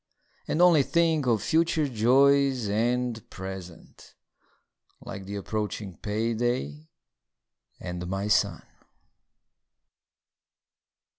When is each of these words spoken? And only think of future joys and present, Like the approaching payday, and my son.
And 0.47 0.63
only 0.63 0.81
think 0.81 1.27
of 1.27 1.43
future 1.43 1.87
joys 1.87 2.67
and 2.67 3.21
present, 3.29 4.15
Like 4.99 5.25
the 5.25 5.35
approaching 5.35 5.95
payday, 5.99 6.89
and 7.79 8.07
my 8.07 8.27
son. 8.27 8.63